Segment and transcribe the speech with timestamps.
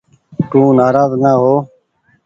[0.49, 1.53] تو نآراز نآ هو۔